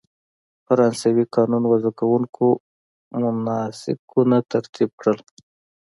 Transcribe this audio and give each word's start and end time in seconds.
فرانسوي 0.65 1.25
قانون 1.35 1.63
وضع 1.71 1.91
کوونکو 1.99 2.45
مناسکونه 3.21 4.37
ترتیب 4.51 4.89
کړل. 5.01 5.17